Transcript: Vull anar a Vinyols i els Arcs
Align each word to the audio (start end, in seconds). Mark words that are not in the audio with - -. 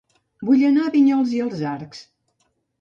Vull 0.47 0.63
anar 0.69 0.87
a 0.87 0.95
Vinyols 0.95 1.37
i 1.37 1.45
els 1.45 1.63
Arcs 1.77 2.05